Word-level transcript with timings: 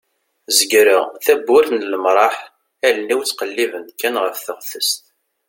zegreɣ 0.57 1.03
tawwurt 1.25 1.69
n 1.73 1.87
lemraḥ 1.91 2.35
allen-iw 2.87 3.21
ttqellibent 3.23 3.89
kan 3.99 4.15
ɣef 4.23 4.37
teɣtest 4.45 5.01